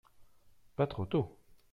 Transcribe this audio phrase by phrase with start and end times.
[0.77, 1.37] Pas trop tôt.